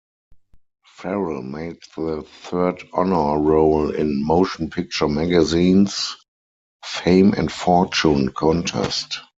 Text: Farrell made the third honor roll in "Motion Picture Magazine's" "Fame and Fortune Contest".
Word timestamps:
Farrell 0.83 1.43
made 1.43 1.77
the 1.95 2.23
third 2.23 2.81
honor 2.91 3.39
roll 3.39 3.93
in 3.93 4.25
"Motion 4.25 4.71
Picture 4.71 5.07
Magazine's" 5.07 6.15
"Fame 6.83 7.33
and 7.37 7.51
Fortune 7.51 8.29
Contest". 8.31 9.19